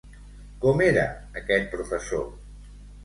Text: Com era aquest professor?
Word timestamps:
Com 0.63 0.81
era 0.87 1.03
aquest 1.43 1.69
professor? 1.75 2.25